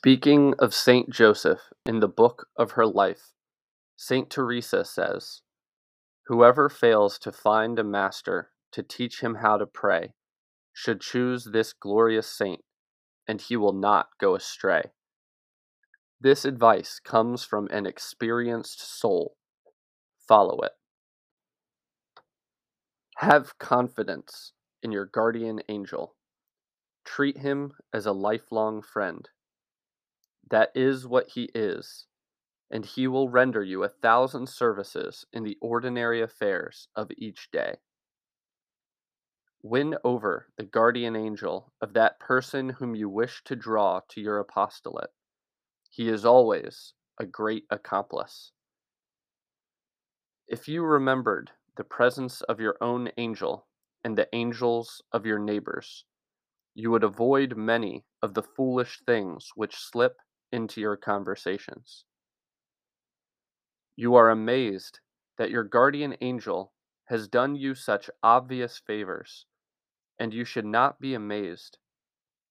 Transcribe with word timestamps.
Speaking 0.00 0.54
of 0.60 0.74
Saint 0.74 1.10
Joseph 1.10 1.58
in 1.84 1.98
the 1.98 2.06
book 2.06 2.46
of 2.56 2.70
her 2.72 2.86
life, 2.86 3.32
Saint 3.96 4.30
Teresa 4.30 4.84
says, 4.84 5.42
Whoever 6.26 6.68
fails 6.68 7.18
to 7.18 7.32
find 7.32 7.80
a 7.80 7.82
master 7.82 8.50
to 8.70 8.84
teach 8.84 9.22
him 9.22 9.38
how 9.42 9.56
to 9.56 9.66
pray 9.66 10.12
should 10.72 11.00
choose 11.00 11.46
this 11.46 11.72
glorious 11.72 12.28
saint, 12.28 12.60
and 13.26 13.40
he 13.40 13.56
will 13.56 13.72
not 13.72 14.10
go 14.20 14.36
astray. 14.36 14.92
This 16.20 16.44
advice 16.44 17.00
comes 17.04 17.42
from 17.42 17.66
an 17.72 17.84
experienced 17.84 19.00
soul. 19.00 19.36
Follow 20.28 20.60
it. 20.60 20.74
Have 23.16 23.58
confidence 23.58 24.52
in 24.80 24.92
your 24.92 25.06
guardian 25.06 25.58
angel. 25.68 26.14
Treat 27.04 27.38
him 27.38 27.72
as 27.92 28.06
a 28.06 28.12
lifelong 28.12 28.80
friend. 28.80 29.28
That 30.50 30.70
is 30.74 31.06
what 31.06 31.28
he 31.30 31.50
is, 31.54 32.06
and 32.70 32.84
he 32.84 33.06
will 33.06 33.28
render 33.28 33.62
you 33.62 33.82
a 33.82 33.88
thousand 33.88 34.48
services 34.48 35.26
in 35.32 35.42
the 35.42 35.58
ordinary 35.60 36.22
affairs 36.22 36.88
of 36.96 37.10
each 37.18 37.50
day. 37.50 37.76
Win 39.62 39.96
over 40.04 40.46
the 40.56 40.64
guardian 40.64 41.16
angel 41.16 41.72
of 41.80 41.92
that 41.94 42.20
person 42.20 42.70
whom 42.70 42.94
you 42.94 43.08
wish 43.08 43.42
to 43.44 43.56
draw 43.56 44.00
to 44.08 44.20
your 44.20 44.38
apostolate. 44.38 45.10
He 45.90 46.08
is 46.08 46.24
always 46.24 46.94
a 47.18 47.26
great 47.26 47.64
accomplice. 47.70 48.52
If 50.46 50.68
you 50.68 50.82
remembered 50.84 51.50
the 51.76 51.84
presence 51.84 52.40
of 52.42 52.60
your 52.60 52.76
own 52.80 53.10
angel 53.18 53.66
and 54.04 54.16
the 54.16 54.28
angels 54.32 55.02
of 55.12 55.26
your 55.26 55.38
neighbors, 55.38 56.04
you 56.74 56.90
would 56.90 57.04
avoid 57.04 57.56
many 57.56 58.06
of 58.22 58.34
the 58.34 58.42
foolish 58.42 59.00
things 59.04 59.50
which 59.56 59.76
slip 59.76 60.16
into 60.52 60.80
your 60.80 60.96
conversations. 60.96 62.04
You 63.96 64.14
are 64.14 64.30
amazed 64.30 65.00
that 65.38 65.50
your 65.50 65.64
guardian 65.64 66.16
angel 66.20 66.72
has 67.06 67.28
done 67.28 67.56
you 67.56 67.74
such 67.74 68.10
obvious 68.22 68.80
favors, 68.86 69.46
and 70.18 70.32
you 70.32 70.44
should 70.44 70.66
not 70.66 71.00
be 71.00 71.14
amazed. 71.14 71.78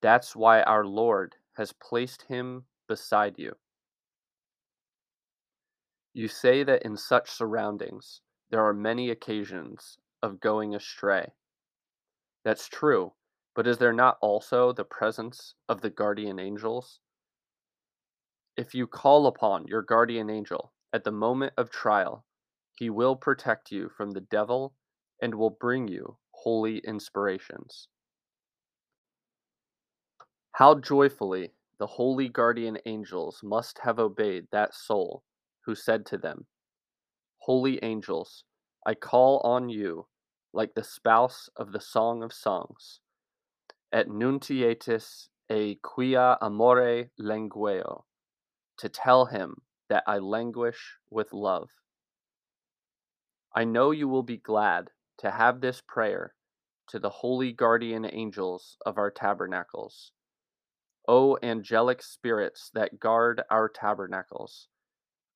That's 0.00 0.34
why 0.34 0.62
our 0.62 0.84
Lord 0.84 1.36
has 1.56 1.72
placed 1.72 2.22
him 2.22 2.64
beside 2.88 3.38
you. 3.38 3.54
You 6.14 6.28
say 6.28 6.64
that 6.64 6.82
in 6.82 6.96
such 6.96 7.30
surroundings 7.30 8.20
there 8.50 8.64
are 8.64 8.74
many 8.74 9.10
occasions 9.10 9.98
of 10.22 10.40
going 10.40 10.74
astray. 10.74 11.32
That's 12.44 12.68
true, 12.68 13.12
but 13.54 13.66
is 13.66 13.78
there 13.78 13.92
not 13.92 14.18
also 14.20 14.72
the 14.72 14.84
presence 14.84 15.54
of 15.68 15.80
the 15.80 15.90
guardian 15.90 16.38
angels? 16.38 17.00
If 18.58 18.74
you 18.74 18.88
call 18.88 19.28
upon 19.28 19.68
your 19.68 19.82
guardian 19.82 20.28
angel 20.28 20.72
at 20.92 21.04
the 21.04 21.12
moment 21.12 21.52
of 21.56 21.70
trial, 21.70 22.24
he 22.76 22.90
will 22.90 23.14
protect 23.14 23.70
you 23.70 23.88
from 23.88 24.10
the 24.10 24.20
devil 24.20 24.74
and 25.22 25.36
will 25.36 25.56
bring 25.60 25.86
you 25.86 26.18
holy 26.32 26.78
inspirations. 26.78 27.86
How 30.50 30.74
joyfully 30.74 31.54
the 31.78 31.86
holy 31.86 32.28
guardian 32.28 32.78
angels 32.84 33.44
must 33.44 33.78
have 33.84 34.00
obeyed 34.00 34.48
that 34.50 34.74
soul 34.74 35.22
who 35.64 35.76
said 35.76 36.04
to 36.06 36.18
them, 36.18 36.48
Holy 37.42 37.78
angels, 37.84 38.42
I 38.84 38.94
call 38.94 39.38
on 39.44 39.68
you 39.68 40.08
like 40.52 40.74
the 40.74 40.82
spouse 40.82 41.48
of 41.54 41.70
the 41.70 41.80
Song 41.80 42.24
of 42.24 42.32
Songs. 42.32 42.98
Et 43.92 44.08
nuntietis 44.08 45.28
e 45.48 45.76
quia 45.76 46.36
amore 46.40 47.12
langueo 47.20 48.02
to 48.78 48.88
tell 48.88 49.26
him 49.26 49.62
that 49.88 50.04
I 50.06 50.18
languish 50.18 50.96
with 51.10 51.32
love. 51.32 51.70
I 53.54 53.64
know 53.64 53.90
you 53.90 54.08
will 54.08 54.22
be 54.22 54.36
glad 54.36 54.90
to 55.18 55.30
have 55.30 55.60
this 55.60 55.80
prayer 55.80 56.34
to 56.88 56.98
the 56.98 57.10
holy 57.10 57.52
guardian 57.52 58.04
angels 58.04 58.76
of 58.86 58.98
our 58.98 59.10
tabernacles. 59.10 60.12
O 61.06 61.38
angelic 61.42 62.02
spirits 62.02 62.70
that 62.74 63.00
guard 63.00 63.42
our 63.50 63.68
tabernacles, 63.68 64.68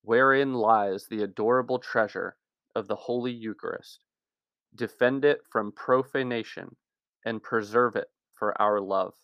wherein 0.02 0.54
lies 0.54 1.06
the 1.06 1.22
adorable 1.22 1.78
treasure 1.78 2.36
of 2.74 2.88
the 2.88 2.96
Holy 2.96 3.32
Eucharist, 3.32 4.04
defend 4.74 5.24
it 5.24 5.40
from 5.50 5.72
profanation 5.72 6.76
and 7.24 7.42
preserve 7.42 7.96
it 7.96 8.10
for 8.32 8.60
our 8.60 8.80
love. 8.80 9.14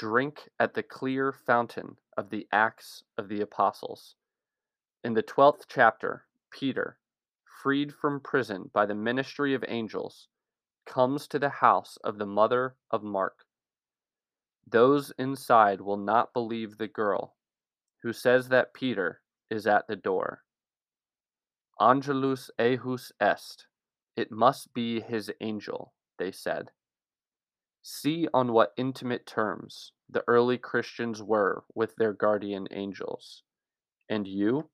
Drink 0.00 0.48
at 0.58 0.72
the 0.72 0.82
clear 0.82 1.30
fountain 1.30 1.98
of 2.16 2.30
the 2.30 2.48
Acts 2.50 3.04
of 3.18 3.28
the 3.28 3.42
Apostles. 3.42 4.14
In 5.04 5.12
the 5.12 5.22
12th 5.22 5.64
chapter, 5.68 6.24
Peter, 6.50 6.96
freed 7.62 7.92
from 7.92 8.18
prison 8.18 8.70
by 8.72 8.86
the 8.86 8.94
ministry 8.94 9.52
of 9.52 9.62
angels, 9.68 10.28
comes 10.86 11.28
to 11.28 11.38
the 11.38 11.50
house 11.50 11.98
of 12.02 12.16
the 12.16 12.24
mother 12.24 12.76
of 12.90 13.02
Mark. 13.02 13.44
Those 14.66 15.12
inside 15.18 15.82
will 15.82 15.98
not 15.98 16.32
believe 16.32 16.78
the 16.78 16.88
girl, 16.88 17.36
who 18.02 18.14
says 18.14 18.48
that 18.48 18.72
Peter 18.72 19.20
is 19.50 19.66
at 19.66 19.86
the 19.86 19.96
door. 19.96 20.44
Angelus 21.78 22.50
ejus 22.58 23.12
est. 23.20 23.66
It 24.16 24.32
must 24.32 24.72
be 24.72 25.02
his 25.02 25.30
angel, 25.42 25.92
they 26.18 26.32
said. 26.32 26.70
See 27.82 28.26
on 28.32 28.52
what 28.52 28.72
intimate 28.76 29.26
terms 29.26 29.92
the 30.08 30.24
early 30.26 30.56
Christians 30.56 31.22
were 31.22 31.64
with 31.74 31.96
their 31.96 32.12
guardian 32.14 32.66
angels. 32.70 33.42
And 34.08 34.26
you? 34.26 34.70